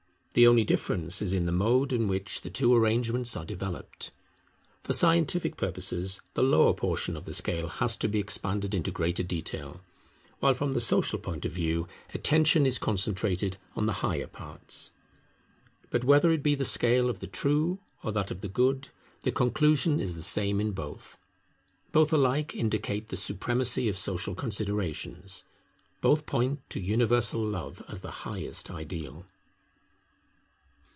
[0.33, 4.13] The only difference is in the mode in which the two arrangements are developed.
[4.81, 9.23] For scientific purposes the lower portion of the scale has to be expanded into greater
[9.23, 9.81] detail;
[10.39, 14.91] while from the social point of view attention is concentrated on the higher parts.
[15.89, 18.87] But whether it be the scale of the True or that of the Good,
[19.23, 21.17] the conclusion is the same in both.
[21.91, 25.43] Both alike indicate the supremacy of social considerations;
[25.99, 29.25] both point to universal Love as the highest ideal.